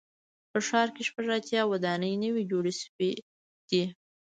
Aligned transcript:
په 0.51 0.59
ښار 0.67 0.87
کې 0.95 1.03
شپږ 1.09 1.27
اتیا 1.37 1.61
ودانۍ 1.71 2.13
نوي 2.23 2.43
جوړې 2.51 2.73
شوې 2.81 3.11
دي. 3.69 3.83